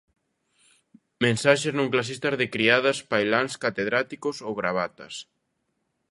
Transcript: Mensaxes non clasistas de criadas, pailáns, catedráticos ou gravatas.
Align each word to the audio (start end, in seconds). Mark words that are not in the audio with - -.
Mensaxes 1.25 1.73
non 1.77 1.91
clasistas 1.93 2.35
de 2.39 2.47
criadas, 2.55 2.97
pailáns, 3.11 3.51
catedráticos 3.63 4.35
ou 4.47 4.51
gravatas. 4.61 5.13